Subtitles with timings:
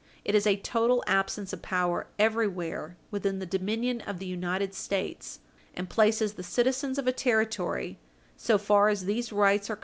[0.25, 5.41] It is a total absence of power everywhere within the dominion of the United States,
[5.75, 7.99] and places the citizens of a Territory,
[8.35, 9.79] so far as these rights are Page 60 U.